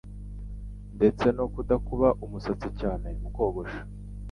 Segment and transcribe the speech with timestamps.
[0.95, 3.81] ndetse no kudakuba umusatsi cyane mu kogosha,